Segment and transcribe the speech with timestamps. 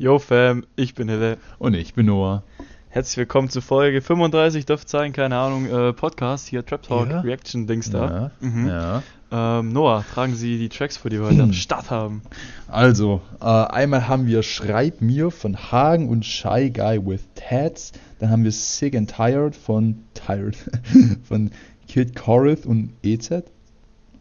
[0.00, 1.36] Yo Fam, ich bin Hille.
[1.58, 2.42] Und ich bin Noah.
[2.88, 7.20] Herzlich willkommen zu Folge 35, dürfte sein, keine Ahnung, äh, Podcast, hier Trap Talk, Ja.
[7.20, 8.30] Reaction-Dings da.
[8.40, 8.66] Ja, Mhm.
[8.66, 9.02] ja.
[9.30, 12.22] Ähm, Noah, tragen Sie die Tracks vor, die wir heute am Start haben.
[12.66, 17.92] Also, äh, einmal haben wir Schreib mir von Hagen und Shy Guy with Tats.
[18.20, 20.56] Dann haben wir Sick and Tired von Tired
[21.24, 21.50] von
[21.88, 23.44] Kid Corinth und EZ.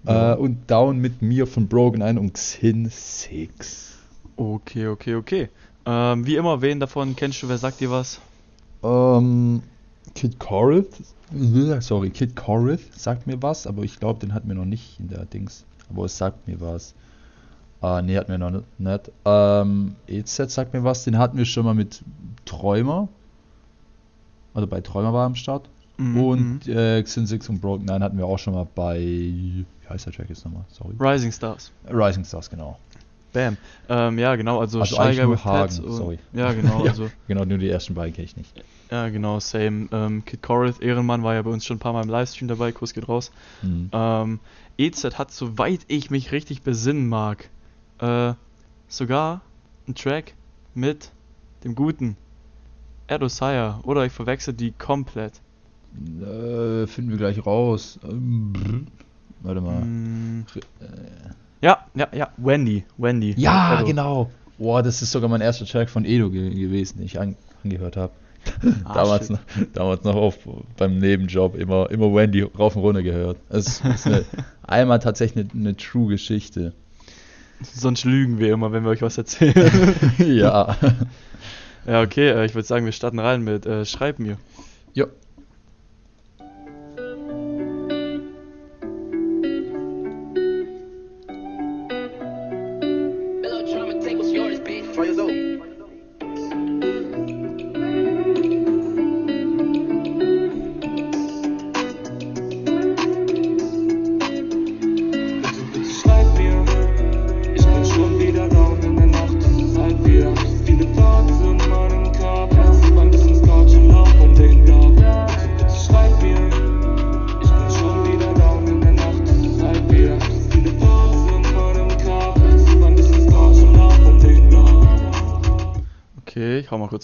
[0.06, 0.34] Ja.
[0.34, 3.96] Äh, und Down mit mir von Broken Ein und Xin Six.
[4.36, 5.50] Okay, okay, okay.
[5.92, 8.20] Ähm, wie immer, wen davon kennst du, wer sagt dir was?
[8.84, 9.64] Ähm,
[10.14, 11.02] Kid Corinth,
[11.34, 15.00] äh, sorry, Kid Corinth sagt mir was, aber ich glaube, den hatten wir noch nicht
[15.00, 15.66] in der Dings.
[15.90, 16.94] Aber es sagt mir was.
[17.82, 19.12] Ah, nee, hatten wir noch nicht.
[19.26, 22.04] Ähm, EZ sagt mir was, den hatten wir schon mal mit
[22.46, 23.08] Träumer.
[24.54, 25.70] Also bei Träumer war er am Start.
[25.98, 29.00] Mhm, Und äh, Xin Six und Broken Nine hatten wir auch schon mal bei.
[29.00, 30.66] Wie heißt der Track jetzt nochmal?
[30.70, 30.94] Sorry.
[31.00, 31.72] Rising Stars.
[31.90, 32.78] Rising Stars, genau.
[33.34, 33.58] Bam.
[33.88, 36.20] Ähm, ja, genau, also, Also Guy nur Hagen, und- sorry.
[36.34, 36.92] Ja, genau, Ja.
[36.92, 38.64] also, Genau, nur die ersten beiden kenne ich nicht.
[38.92, 39.88] ja, genau, same.
[39.92, 42.72] Ähm, Kid Corinth, Ehrenmann, war ja bei uns schon ein paar Mal im Livestream dabei,
[42.72, 43.32] Kuss geht raus.
[43.62, 43.90] Hm.
[43.92, 44.40] Ähm,
[44.78, 47.50] EZ hat, soweit ich mich richtig besinnen mag,
[48.00, 48.34] äh,
[48.88, 49.42] sogar
[49.86, 50.34] einen Track
[50.74, 51.12] mit
[51.64, 52.16] dem guten
[53.08, 53.80] Erdosire.
[53.84, 55.34] Oder ich verwechsel die komplett.
[56.22, 58.00] Äh, finden wir gleich raus.
[58.04, 58.88] Ähm.
[59.42, 59.82] Warte mal.
[59.82, 60.46] Mm,
[60.80, 60.86] Äh,
[61.62, 62.86] ja, ja, ja, Wendy.
[62.98, 63.34] Wendy.
[63.38, 63.86] Ja, Edo.
[63.88, 64.32] genau.
[64.58, 67.98] Boah, das ist sogar mein erster Track von Edo ge gewesen, den ich an angehört
[67.98, 68.14] habe.
[68.86, 69.32] Ah, damals, shit.
[69.32, 69.40] noch,
[69.74, 70.38] damals noch auf,
[70.78, 73.38] beim Nebenjob immer, immer Wendy rauf und runter gehört.
[73.50, 74.26] Das ist eine,
[74.64, 76.74] einmal tatsächlich eine, eine true Geschichte.
[77.62, 79.94] Sonst lügen wir immer, wenn wir euch was erzählen.
[80.18, 80.78] ja.
[81.86, 84.38] ja, okay, äh, ich würde sagen, wir starten rein mit äh, Schreib mir.
[84.94, 85.06] ja.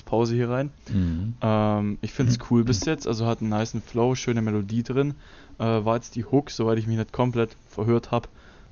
[0.05, 0.71] Pause hier rein.
[0.93, 1.33] Mhm.
[1.41, 5.15] Ähm, ich finde es cool bis jetzt, also hat einen niceen Flow, schöne Melodie drin.
[5.57, 8.27] Äh, war jetzt die Hook, soweit ich mich nicht komplett verhört habe.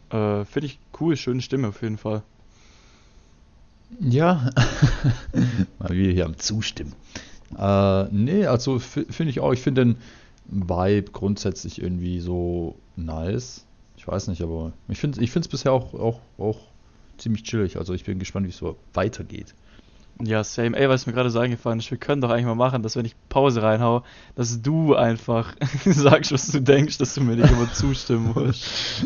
[0.10, 2.24] Äh, finde ich cool, schöne Stimme auf jeden Fall.
[4.00, 4.50] Ja.
[5.80, 6.94] Mal wieder hier am Zustimmen.
[7.58, 9.54] Äh, nee, also fi- finde ich auch.
[9.54, 9.98] Ich finde den
[10.46, 13.66] Vibe grundsätzlich irgendwie so nice.
[13.98, 16.60] Ich weiß nicht, aber ich finde es bisher auch, auch, auch
[17.18, 17.78] ziemlich chillig.
[17.78, 19.54] Also ich bin gespannt, wie es so weitergeht.
[20.22, 20.78] Ja, same.
[20.78, 23.06] Ey, was mir gerade so eingefallen ist, wir können doch eigentlich mal machen, dass wenn
[23.06, 24.04] ich Pause reinhau,
[24.36, 28.66] dass du einfach sagst, was du denkst, dass du mir nicht immer zustimmen musst.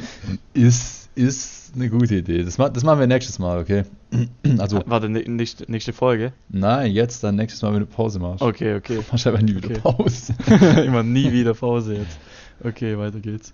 [0.53, 2.43] Ist, ist eine gute Idee.
[2.43, 3.83] Das, ma das machen wir nächstes Mal, okay?
[4.59, 6.33] Also, Warte, ne- nächste, nächste Folge.
[6.49, 8.41] nein, jetzt dann nächstes Mal, wenn du Pause machst.
[8.41, 8.99] Okay, okay.
[9.11, 9.79] Mach einfach nie wieder Okay.
[9.81, 10.33] Pause.
[10.85, 12.17] Immer nie wieder Pause jetzt.
[12.63, 13.53] Okay, weiter geht's.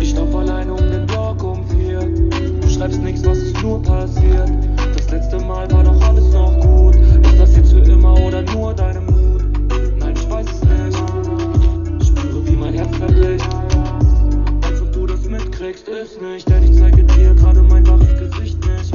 [0.00, 2.00] Ich lauf alleine um den Block um vier.
[2.60, 4.50] Du schreibst nichts, was ist nur passiert.
[4.96, 5.99] Das letzte Mal war doch
[15.80, 16.48] mitkriegst, ist nicht.
[16.48, 18.92] Denn ich zeige dir gerade mein wahres Gesicht nicht.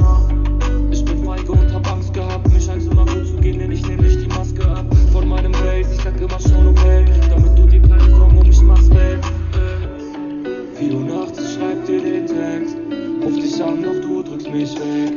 [0.90, 2.52] Ich bin feige und hab Angst gehabt.
[2.52, 4.84] Mir scheint's immer gut zu gehen, denn ich nehm nicht die Maske ab.
[5.12, 7.04] Von meinem Base, ich sag immer schon okay.
[7.30, 9.20] Damit du dir keine Sorgen um mich machst, Babe.
[9.54, 10.78] Äh.
[10.78, 12.76] 4 Uhr nachts, schreib dir den Text.
[13.22, 15.14] Ruf dich an, doch du drückst mich weg.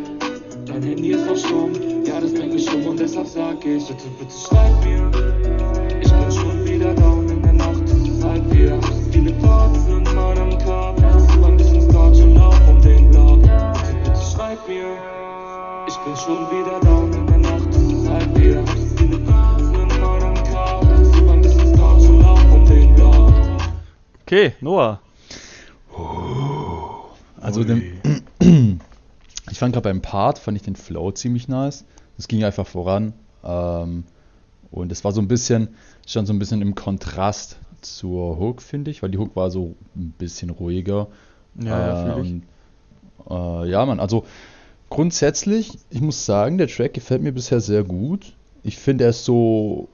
[0.65, 1.71] Dein Handy ist noch stumm,
[2.05, 5.11] ja, das bringt mich um und deshalb sag ich, bitte, bitte schreib mir.
[6.01, 7.87] Ich bin schon wieder down in der Nacht.
[8.19, 8.79] Seit wir
[9.11, 10.88] viele Thoughts in meinem Kopf.
[14.69, 14.97] Mir.
[15.87, 17.73] Ich bin schon wieder down in der Nacht.
[17.73, 18.63] Seit wir
[18.97, 21.29] viele Thoughts in meinem Kopf.
[21.29, 23.33] Ein bisschen Scotch und Lauf um den Block.
[24.21, 24.99] Okay, Noah.
[27.41, 27.99] Also den,
[29.49, 31.83] ich fand gerade beim Part, fand ich den Flow ziemlich nice.
[32.17, 33.13] Das ging einfach voran.
[33.43, 34.03] Ähm,
[34.71, 35.69] und es war so ein bisschen,
[36.05, 39.73] stand so ein bisschen im Kontrast zur Hook, finde ich, weil die Hook war so
[39.95, 41.07] ein bisschen ruhiger.
[41.59, 42.29] Ja, ja, Äh, ich.
[42.29, 42.43] und,
[43.31, 44.25] äh, ja, Mann, also
[44.89, 48.33] grundsätzlich, ich muss sagen, der Track gefällt mir bisher sehr gut.
[48.63, 49.87] Ich finde, er ist so,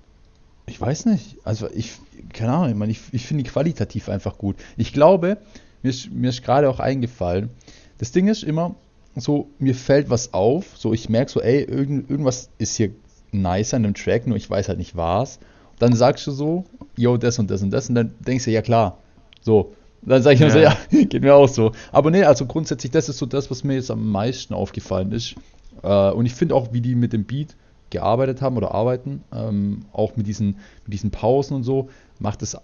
[0.65, 1.93] ich weiß nicht, also ich,
[2.33, 4.55] keine Ahnung, ich, meine, ich, ich finde ihn qualitativ einfach gut.
[4.77, 5.37] Ich glaube,
[5.83, 7.49] mir ist, mir ist gerade auch eingefallen,
[7.97, 8.75] das Ding ist immer,
[9.15, 12.91] so, mir fällt was auf, so ich merke so, ey, irgend, irgendwas ist hier
[13.31, 15.39] nice an dem Track, nur ich weiß halt nicht was.
[15.79, 16.65] Dann sagst du so,
[16.97, 18.97] yo, das und das und das, und dann denkst du, ja klar,
[19.41, 19.73] so.
[20.05, 20.77] Dann sage ich mir so, Ja.
[20.91, 21.71] ja, geht mir auch so.
[21.91, 25.35] Aber nee, also grundsätzlich, das ist so das, was mir jetzt am meisten aufgefallen ist.
[25.83, 27.55] Äh, und ich finde auch, wie die mit dem Beat
[27.89, 32.57] gearbeitet haben oder arbeiten, ähm, auch mit diesen, mit diesen Pausen und so, macht das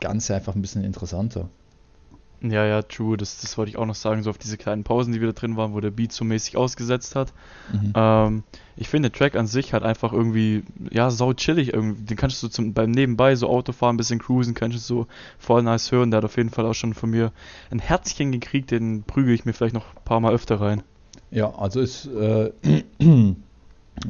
[0.00, 1.48] Ganze einfach ein bisschen interessanter.
[2.50, 3.16] Ja, ja, true.
[3.16, 5.56] Das, das wollte ich auch noch sagen, so auf diese kleinen Pausen, die wieder drin
[5.56, 7.32] waren, wo der Beat so mäßig ausgesetzt hat.
[7.72, 7.92] Mhm.
[7.94, 8.42] Ähm,
[8.76, 12.02] ich finde, der Track an sich hat einfach irgendwie, ja, sau chillig irgendwie.
[12.02, 15.06] Den kannst du zum, beim Nebenbei so Autofahren, ein bisschen cruisen, kannst du so
[15.38, 16.10] voll nice hören.
[16.10, 17.32] Der hat auf jeden Fall auch schon von mir
[17.70, 20.82] ein Herzchen gekriegt, den prügel ich mir vielleicht noch ein paar Mal öfter rein.
[21.30, 22.52] Ja, also ist, äh,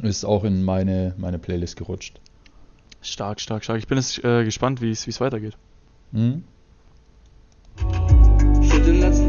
[0.01, 2.19] ist auch in meine, meine Playlist gerutscht.
[3.01, 3.77] Stark, stark, stark.
[3.77, 5.55] Ich bin jetzt äh, gespannt, wie es wie es weitergeht.
[6.11, 6.43] Mhm.
[8.85, 9.24] Schütt den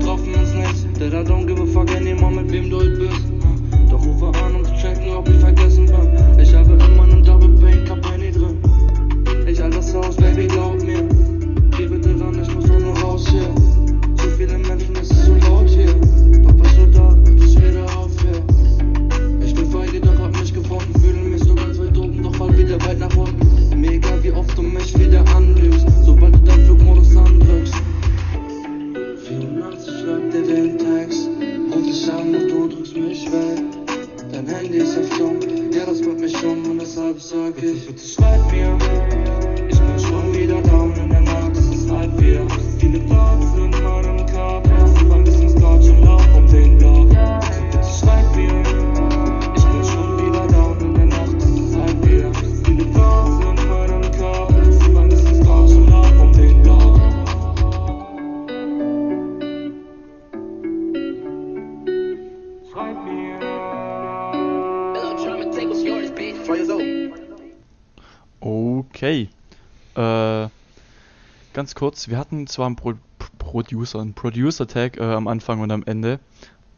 [71.66, 72.94] ganz kurz, wir hatten zwar einen Pro
[73.38, 76.20] Producer, einen Producer-Tag äh, am Anfang und am Ende.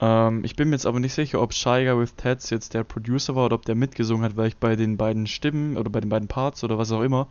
[0.01, 2.85] Ähm, ich bin mir jetzt aber nicht sicher, ob Shy Guy with Tats jetzt der
[2.85, 6.01] Producer war oder ob der mitgesungen hat, weil ich bei den beiden Stimmen oder bei
[6.01, 7.27] den beiden Parts oder was auch immer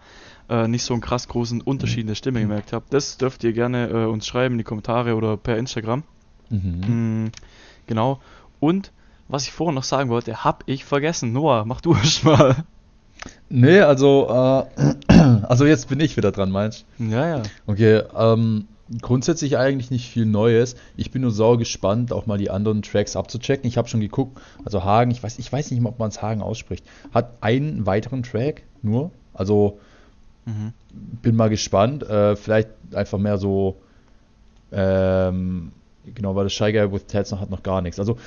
[0.49, 2.85] äh, nicht so einen krass großen Unterschied in der Stimme gemerkt habe.
[2.91, 6.03] Das dürft ihr gerne äh, uns schreiben in die Kommentare oder per Instagram.
[6.51, 7.23] Mhm.
[7.25, 7.31] Mm,
[7.87, 8.19] genau.
[8.59, 8.91] Und
[9.29, 11.33] was ich vorhin noch sagen wollte, hab ich vergessen.
[11.33, 12.65] Noah, mach du erst mal.
[13.49, 15.13] Nee, also, äh,
[15.43, 17.43] also jetzt bin ich wieder dran, meinst Ja, ja.
[17.65, 18.67] Okay, ähm,
[19.01, 20.75] grundsätzlich eigentlich nicht viel Neues.
[20.95, 23.67] Ich bin nur sau gespannt, auch mal die anderen Tracks abzuchecken.
[23.67, 26.21] Ich habe schon geguckt, also Hagen, ich weiß, ich weiß nicht mal, ob man es
[26.21, 29.11] Hagen ausspricht, hat einen weiteren Track nur.
[29.33, 29.79] Also
[30.47, 30.71] Mhm.
[31.21, 32.03] bin mal gespannt.
[32.03, 33.75] Äh, vielleicht einfach mehr so,
[34.71, 35.71] ähm,
[36.15, 37.99] genau, weil das Shy Guy with Tats noch hat noch gar nichts.
[37.99, 38.17] Also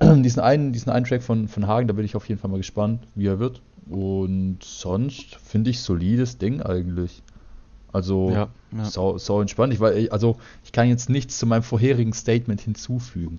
[0.00, 2.58] diesen einen, diesen einen Track von, von Hagen, da bin ich auf jeden Fall mal
[2.58, 3.62] gespannt, wie er wird.
[3.88, 7.22] Und sonst finde ich solides Ding eigentlich.
[7.92, 8.84] Also Ja, ja.
[8.84, 9.74] sau, sau entspannt.
[9.74, 13.38] Ich, also ich kann jetzt nichts zu meinem vorherigen Statement hinzufügen.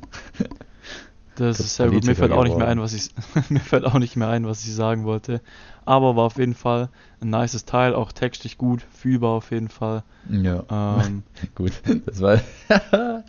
[1.35, 2.05] Das Das ist sehr gut.
[2.05, 3.09] Mir fällt auch nicht mehr ein, was ich
[3.49, 5.41] mir fällt auch nicht mehr ein, was ich sagen wollte.
[5.85, 6.89] Aber war auf jeden Fall
[7.21, 10.03] ein nices Teil, auch textlich gut, fühlbar auf jeden Fall.
[10.29, 11.23] Ja, Ähm,
[11.55, 11.73] gut.
[12.05, 12.39] Das war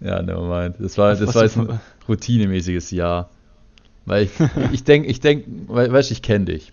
[0.00, 0.76] ja, nevermind.
[0.78, 3.28] Das war, das war du jetzt ein von- routinemäßiges Jahr.
[4.06, 4.30] Weil ich,
[4.72, 6.72] ich denke, ich denke, weil, weißt, ich kenne dich.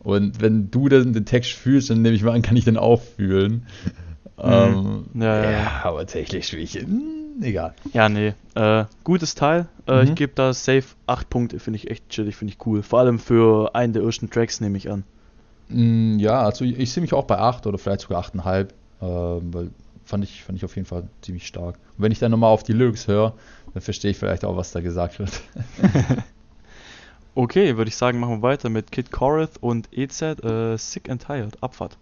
[0.00, 2.76] Und wenn du den, den Text fühlst, dann nehme ich mal an, kann ich den
[2.76, 3.66] auch fühlen.
[4.38, 5.22] Ähm, Mhm.
[5.22, 5.72] Ja, ja, ja.
[5.84, 6.74] aber technisch wie ich.
[6.74, 7.74] Hm, egal.
[7.92, 8.34] ja, nee.
[8.54, 9.68] Äh, gutes Teil.
[9.86, 10.08] Äh, Mhm.
[10.08, 12.82] Ich gebe da safe 8 Punkte, finde ich echt chillig, finde ich cool.
[12.82, 15.04] Vor allem für einen der ersten Tracks nehme ich an.
[15.68, 18.68] Mm, Ja, also ich, ich sehe mich auch bei 8 oder vielleicht sogar 8,5,
[19.02, 19.70] ähm, weil
[20.04, 21.76] fand ich, fand ich auf jeden Fall ziemlich stark.
[21.96, 23.34] Und wenn ich dann nochmal auf die Lyrics höre,
[23.74, 25.40] dann verstehe ich vielleicht auch, was da gesagt wird.
[27.34, 31.24] Okay, würde ich sagen, machen wir weiter mit Kid Corinth und EZ, äh, Sick and
[31.24, 31.96] Tired, Abfahrt.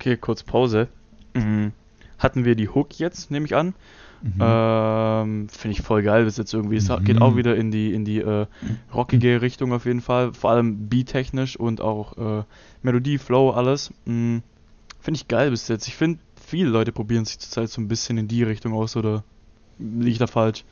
[0.00, 0.88] Okay, kurz Pause.
[1.34, 1.72] Mhm.
[2.18, 3.74] hatten wir die Hook jetzt, nehme ich an.
[4.22, 4.32] Mhm.
[4.40, 6.76] Ähm, Finde ich voll geil bis jetzt irgendwie.
[6.76, 7.22] Es geht Mhm.
[7.22, 8.46] auch wieder in die, in die äh,
[8.94, 10.32] rockige Richtung auf jeden Fall.
[10.34, 12.44] Vor allem beat-technisch und auch äh,
[12.82, 13.90] Melodie, Flow, alles.
[14.04, 14.38] Mm,
[15.00, 15.86] Finde ich geil bis jetzt.
[15.88, 19.22] Ich finde, viele Leute probieren sich zurzeit so ein bisschen in die Richtung aus oder
[19.78, 20.64] liege ich da falsch?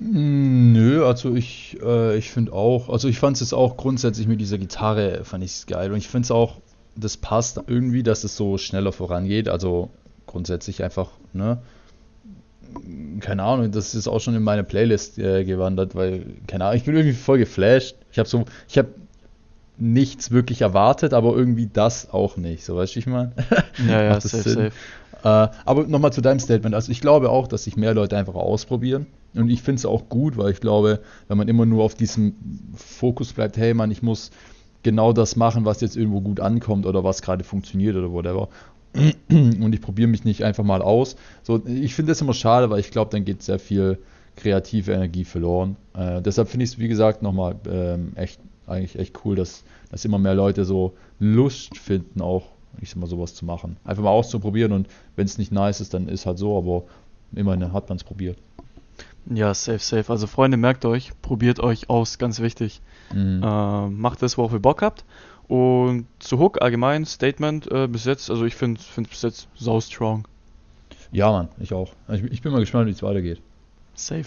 [0.00, 4.26] Mm, Nö, also ich, äh, ich finde auch, also ich fand es jetzt auch grundsätzlich
[4.26, 5.90] mit dieser Gitarre, fand ich es geil.
[5.92, 6.60] Und ich finde es auch,
[6.96, 9.48] das passt irgendwie, dass es so schneller vorangeht.
[9.48, 9.90] Also
[10.26, 11.58] grundsätzlich einfach, ne?
[13.20, 16.84] Keine Ahnung, das ist auch schon in meine Playlist äh, gewandert, weil, keine Ahnung, ich
[16.84, 17.96] bin irgendwie voll geflasht.
[18.12, 18.88] Ich habe so, ich habe
[19.78, 22.64] nichts wirklich erwartet, aber irgendwie das auch nicht.
[22.64, 23.32] So, weißt du, ich meine?
[23.86, 24.54] Ja, ja, safe, Sinn?
[24.54, 24.72] safe.
[25.22, 26.74] Äh, aber nochmal zu deinem Statement.
[26.74, 29.06] Also ich glaube auch, dass sich mehr Leute einfach ausprobieren.
[29.34, 32.34] Und ich finde es auch gut, weil ich glaube, wenn man immer nur auf diesem
[32.74, 34.30] Fokus bleibt, hey Mann, ich muss
[34.86, 38.48] genau das machen, was jetzt irgendwo gut ankommt oder was gerade funktioniert oder whatever.
[39.28, 41.16] Und ich probiere mich nicht einfach mal aus.
[41.42, 43.98] So, ich finde das immer schade, weil ich glaube, dann geht sehr viel
[44.36, 45.74] kreative Energie verloren.
[45.94, 48.38] Äh, deshalb finde ich es, wie gesagt, nochmal ähm, echt,
[48.68, 52.44] eigentlich echt cool, dass, dass immer mehr Leute so Lust finden, auch,
[52.80, 53.78] ich sag mal, sowas zu machen.
[53.84, 56.84] Einfach mal auszuprobieren und wenn es nicht nice ist, dann ist halt so, aber
[57.34, 58.38] immerhin hat man es probiert.
[59.32, 60.10] Ja, safe, safe.
[60.10, 62.80] Also Freunde, merkt euch, probiert euch aus, ganz wichtig.
[63.12, 63.42] Mhm.
[63.42, 65.04] Äh, macht das, worauf ihr Bock habt.
[65.48, 69.80] Und zu Hook allgemein, Statement äh, bis jetzt, also ich finde es bis jetzt sau
[69.80, 70.26] strong.
[71.12, 71.92] Ja, Mann, ich auch.
[72.08, 73.40] Ich, ich bin mal gespannt, wie es weitergeht.
[73.94, 74.26] Safe.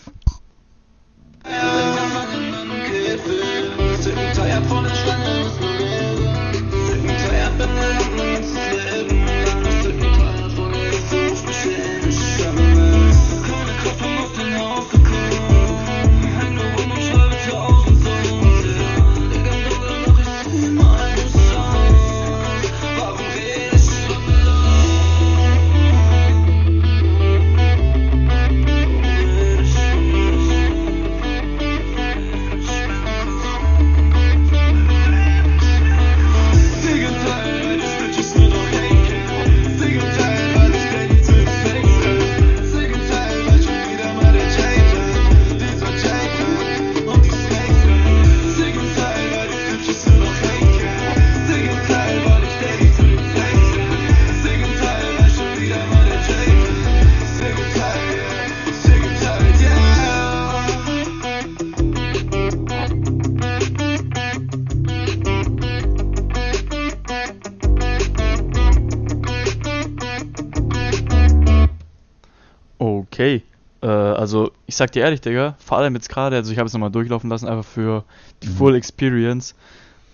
[74.30, 76.92] Also, ich sag dir ehrlich, Digga, vor allem jetzt gerade, also ich habe es nochmal
[76.92, 78.04] durchlaufen lassen, einfach für
[78.44, 78.54] die Mhm.
[78.58, 79.56] Full Experience.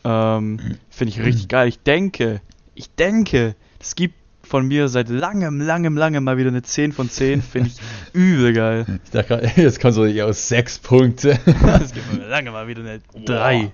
[0.05, 0.57] Ähm,
[0.89, 1.67] Finde ich richtig geil.
[1.67, 2.39] Ich denke,
[2.75, 7.10] ich denke, es gibt von mir seit langem, langem, langem mal wieder eine 10 von
[7.10, 7.41] 10.
[7.41, 7.75] Finde ich
[8.13, 8.86] übel geil.
[9.03, 11.31] Ich dachte gerade, jetzt kommt so eher aus sechs Punkte.
[11.84, 13.69] Es gibt von mir lange mal wieder eine 3.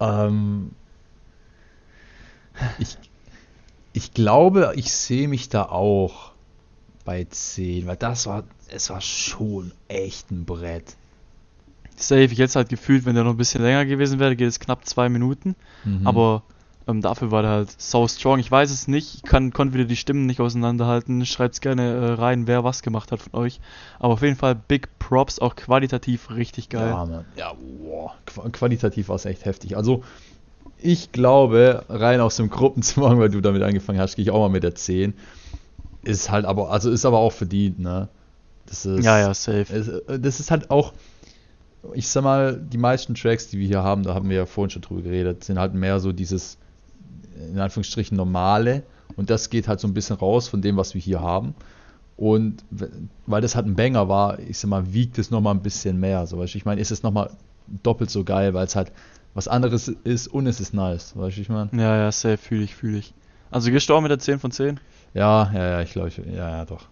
[0.00, 0.72] ähm,
[2.78, 2.98] ich,
[3.94, 6.31] ich glaube, ich sehe mich da auch
[7.04, 10.96] bei 10, weil das war, es war schon echt ein Brett.
[11.96, 14.60] Safe, ich jetzt halt gefühlt, wenn der noch ein bisschen länger gewesen wäre, geht es
[14.60, 15.54] knapp zwei Minuten.
[15.84, 16.06] Mhm.
[16.06, 16.42] Aber
[16.88, 18.38] ähm, dafür war der halt so strong.
[18.38, 21.24] Ich weiß es nicht, ich kann, konnte wieder die Stimmen nicht auseinanderhalten.
[21.26, 23.60] Schreibt gerne äh, rein, wer was gemacht hat von euch.
[23.98, 26.88] Aber auf jeden Fall Big Props, auch qualitativ richtig geil.
[26.88, 27.24] Ja, Mann.
[27.36, 28.14] Ja, boah.
[28.26, 29.76] Qu qualitativ war es echt heftig.
[29.76, 30.02] Also,
[30.78, 34.50] ich glaube, rein aus dem Gruppenzwang, weil du damit angefangen hast, gehe ich auch mal
[34.50, 35.14] mit der 10.
[36.02, 38.08] Ist halt aber, also ist aber auch verdient, ne?
[38.66, 39.66] Das ist, Ja, ja, safe.
[39.72, 40.92] Es, äh, das ist halt auch,
[41.94, 44.70] ich sag mal, die meisten Tracks, die wir hier haben, da haben wir ja vorhin
[44.70, 46.58] schon drüber geredet, sind halt mehr so dieses,
[47.36, 48.82] in Anführungsstrichen, normale.
[49.16, 51.54] Und das geht halt so ein bisschen raus von dem, was wir hier haben.
[52.16, 52.64] Und
[53.26, 56.26] weil das halt ein Banger war, ich sag mal, wiegt es nochmal ein bisschen mehr.
[56.26, 57.30] So, weißt du, ich meine, ist es nochmal
[57.82, 58.92] doppelt so geil, weil es halt
[59.34, 61.16] was anderes ist und es ist nice.
[61.16, 61.70] Weißt du, ich meine?
[61.72, 63.14] Ja, ja, safe, fühle ich, fühle ich.
[63.50, 64.78] Also gehst du auch mit der 10 von 10?
[65.14, 66.88] Ja, ja, ja, ich glaube, ja, ja, doch.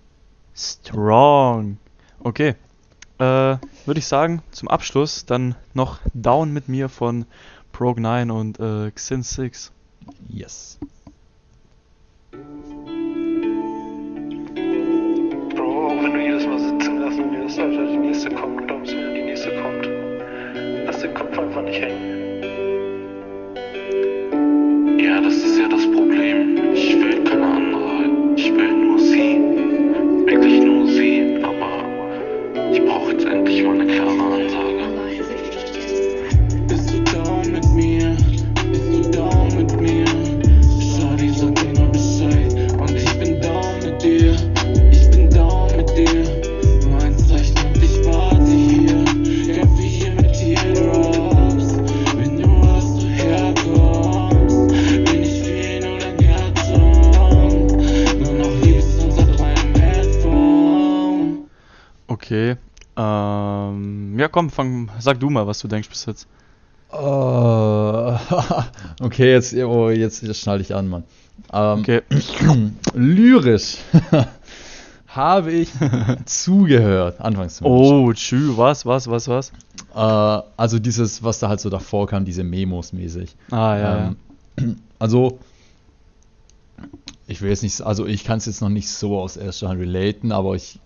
[0.54, 1.78] Strong.
[2.18, 2.54] Okay.
[3.18, 7.26] Äh, würde ich sagen, zum Abschluss dann noch Down mit mir von
[7.74, 9.72] Prog9 und äh, Xin 6.
[10.28, 10.78] Yes.
[62.30, 62.56] Okay.
[62.96, 66.28] Ähm, ja, komm, fang, sag du mal, was du denkst bis jetzt.
[66.92, 66.96] Äh,
[69.02, 71.02] okay, jetzt, oh, jetzt, jetzt schnalle ich an, Mann.
[71.52, 72.02] Ähm, Okay.
[72.94, 73.78] Lyrisch
[75.08, 75.70] habe ich
[76.24, 77.92] zugehört, anfangs zumindest.
[77.92, 79.50] Oh, tschü, was, was, was, was?
[79.92, 83.34] Äh, also dieses, was da halt so davor kam, diese Memos mäßig.
[83.50, 84.14] Ah, ja,
[84.56, 85.40] Ähm, Also,
[87.26, 89.80] ich will jetzt nicht, also ich kann es jetzt noch nicht so aus erster Hand
[89.80, 90.78] relaten, aber ich,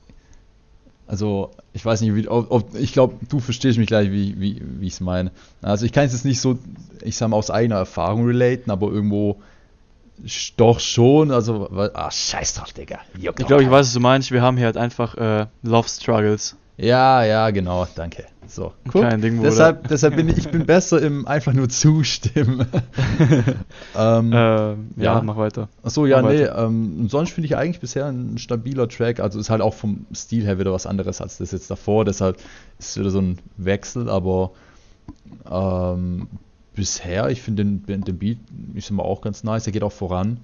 [1.06, 4.62] also ich weiß nicht, wie, ob, ob, ich glaube, du verstehst mich gleich, wie, wie,
[4.62, 5.30] wie ich es meine.
[5.60, 6.58] Also ich kann es jetzt nicht so,
[7.02, 9.36] ich sag mal, aus eigener Erfahrung relaten, aber irgendwo
[10.56, 13.00] doch schon, also, ah, scheiß drauf, Digga.
[13.18, 13.40] Juckt.
[13.40, 14.30] Ich glaube, ich weiß, was du meinst.
[14.30, 16.56] Wir haben hier halt einfach äh, Love Struggles.
[16.76, 18.24] Ja, ja, genau, danke.
[18.46, 22.66] So, guck, Ding, deshalb, deshalb bin ich, ich bin besser im einfach nur zustimmen.
[23.96, 25.22] ähm, Äh, ja, Ja.
[25.22, 25.68] mach weiter.
[25.82, 29.20] Achso, ja, Mach nee, ähm, sonst finde ich eigentlich bisher ein stabiler Track.
[29.20, 32.04] Also ist halt auch vom Stil her wieder was anderes als das jetzt davor.
[32.04, 32.36] Deshalb
[32.78, 34.50] ist es wieder so ein Wechsel, aber
[35.50, 36.28] ähm,
[36.74, 38.38] bisher, ich finde den, den Beat,
[38.74, 39.66] ich sag mal, auch ganz nice.
[39.66, 40.40] Er geht auch voran.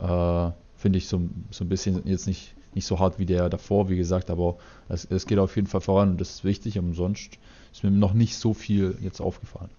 [0.00, 1.20] Äh, finde ich so,
[1.50, 4.56] so ein bisschen jetzt nicht, nicht so hart wie der davor, wie gesagt, aber
[4.88, 6.78] es, es geht auf jeden Fall voran und das ist wichtig.
[6.78, 7.38] Und sonst
[7.72, 9.70] ist mir noch nicht so viel jetzt aufgefallen.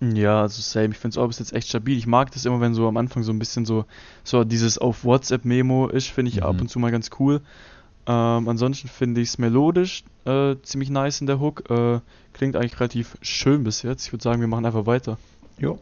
[0.00, 0.88] Ja, also same.
[0.90, 1.96] Ich finde es auch bis jetzt echt stabil.
[1.96, 3.84] Ich mag das immer, wenn so am Anfang so ein bisschen so,
[4.22, 6.42] so dieses auf WhatsApp-Memo ist, finde ich Mhm.
[6.42, 7.40] ab und zu mal ganz cool.
[8.06, 11.70] Ähm, ansonsten finde ich es melodisch äh, ziemlich nice in der Hook.
[11.70, 12.00] Äh,
[12.34, 14.06] klingt eigentlich relativ schön bis jetzt.
[14.06, 15.16] Ich würde sagen, wir machen einfach weiter.
[15.58, 15.78] Jo.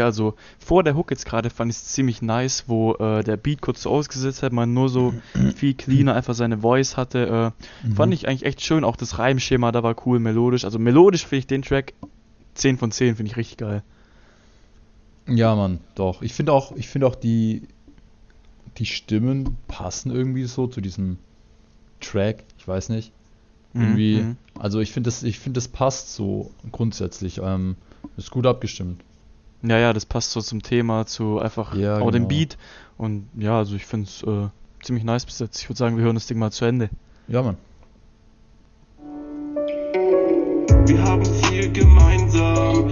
[0.00, 3.36] Okay, also vor der Hook jetzt gerade fand ich es ziemlich nice, wo äh, der
[3.36, 5.14] Beat kurz so ausgesetzt hat, man nur so
[5.56, 7.52] viel cleaner einfach seine Voice hatte.
[7.84, 10.64] Äh, Fand ich eigentlich echt schön, auch das Reimschema da war cool, melodisch.
[10.64, 11.92] Also melodisch finde ich den Track
[12.54, 13.82] 10 von 10, finde ich richtig geil.
[15.28, 16.22] Ja, Mann, doch.
[16.22, 17.62] Ich finde auch, ich finde auch die,
[18.78, 21.18] die Stimmen passen irgendwie so zu diesem
[22.00, 22.44] Track.
[22.58, 23.12] Ich weiß nicht.
[23.74, 24.36] Irgendwie, Mhm.
[24.58, 27.40] also ich finde das, ich finde das passt so grundsätzlich.
[27.42, 27.76] Ähm,
[28.16, 29.02] ist gut abgestimmt.
[29.62, 32.28] Ja, ja, das passt so zum Thema, zu einfach Ja, auch dem genau.
[32.28, 32.58] Beat.
[32.96, 34.48] Und ja, also ich finde es äh,
[34.82, 35.60] ziemlich nice bis jetzt.
[35.60, 36.88] Ich würde sagen, wir hören das Ding mal zu Ende.
[37.28, 37.56] Ja, Mann.
[40.86, 42.90] Wir haben viel gemeinsam,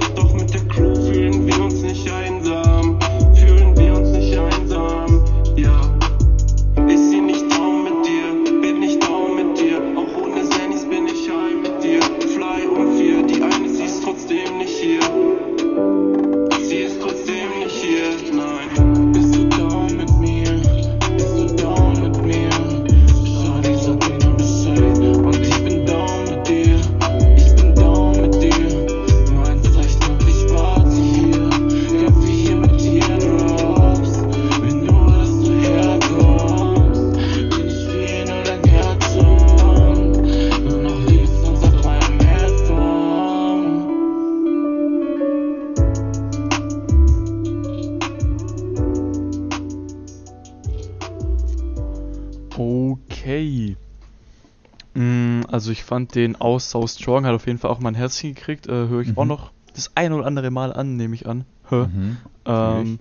[55.69, 58.67] also ich fand den aus So Strong, hat auf jeden Fall auch mein Herzchen gekriegt.
[58.69, 59.29] Äh, Höre ich auch Mhm.
[59.29, 61.45] noch das ein oder andere Mal an, nehme ich an.
[61.71, 62.17] Mhm.
[62.47, 62.99] Ähm,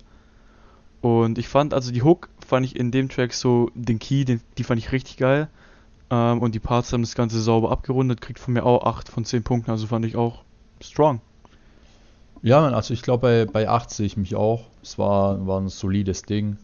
[1.00, 4.42] und ich fand, also die Hook fand ich in dem Track so, den Key, den,
[4.58, 5.48] die fand ich richtig geil.
[6.10, 9.24] Ähm, und die Parts haben das Ganze sauber abgerundet, kriegt von mir auch 8 von
[9.24, 10.44] 10 Punkten, also fand ich auch
[10.82, 11.22] strong.
[12.42, 14.66] Ja, also ich glaube, bei, bei 8 sehe ich mich auch.
[14.82, 16.58] Es war, war ein solides Ding.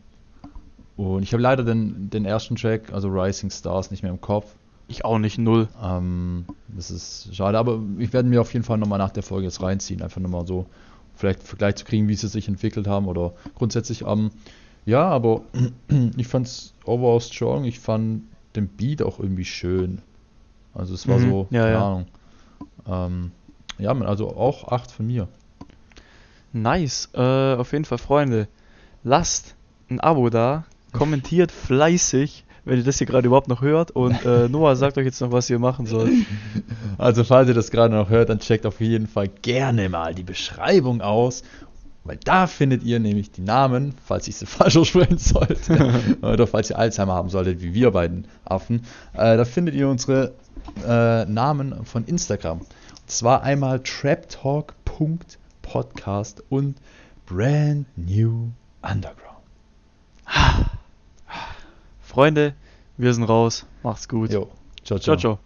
[0.98, 4.54] Und ich habe leider den, den ersten Track, also Rising Stars, nicht mehr im Kopf.
[4.86, 5.68] Ich auch nicht, null.
[5.82, 9.46] Ähm, das ist schade, aber ich werde mir auf jeden Fall nochmal nach der Folge
[9.46, 10.66] jetzt reinziehen, einfach nochmal so
[11.14, 14.02] vielleicht Vergleich zu kriegen, wie sie sich entwickelt haben oder grundsätzlich.
[14.06, 14.30] Ähm,
[14.84, 15.42] ja, aber
[16.16, 17.64] ich fand es overall strong.
[17.64, 18.24] Ich fand
[18.56, 20.02] den Beat auch irgendwie schön.
[20.74, 21.86] Also es war Mhm, so, ja, keine ja.
[21.86, 22.06] Ahnung.
[22.86, 23.30] Ähm,
[23.78, 25.28] ja, also auch 8 von mir.
[26.52, 27.08] Nice.
[27.14, 28.48] Äh, auf jeden Fall, Freunde.
[29.02, 29.54] Lasst
[29.88, 30.64] ein Abo da.
[30.92, 33.90] Kommentiert fleißig, wenn ihr das hier gerade überhaupt noch hört.
[33.90, 36.12] Und äh, Noah sagt euch jetzt noch, was ihr machen sollt.
[36.98, 40.22] Also falls ihr das gerade noch hört, dann checkt auf jeden Fall gerne mal die
[40.22, 41.42] Beschreibung aus,
[42.04, 46.70] weil da findet ihr nämlich die Namen, falls ich sie falsch aussprechen sollte, oder falls
[46.70, 48.82] ihr Alzheimer haben solltet, wie wir beiden Affen,
[49.14, 50.32] äh, da findet ihr unsere
[50.86, 52.60] äh, Namen von Instagram.
[52.60, 52.68] Und
[53.06, 56.76] zwar einmal traptalk.podcast und
[57.26, 58.50] brand new
[58.82, 59.24] underground.
[62.14, 62.54] Freunde,
[62.96, 63.66] wir sind raus.
[63.82, 64.30] Macht's gut.
[64.30, 64.48] Jo,
[64.84, 65.40] ciao, Ciao, ciao.